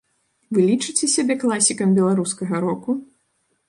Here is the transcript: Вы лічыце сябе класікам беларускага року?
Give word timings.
Вы 0.57 0.63
лічыце 0.69 1.11
сябе 1.17 1.39
класікам 1.45 1.97
беларускага 2.01 2.55
року? 2.69 2.91